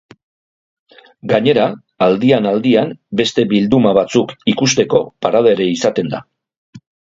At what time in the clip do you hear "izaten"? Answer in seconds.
5.77-6.13